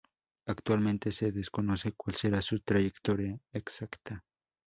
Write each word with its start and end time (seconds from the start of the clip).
Actualmente 0.47 1.11
se 1.11 1.31
desconoce 1.31 1.91
cuál 1.91 2.15
será 2.15 2.41
su 2.41 2.59
trayectoria 2.61 3.39
exacta. 3.53 4.23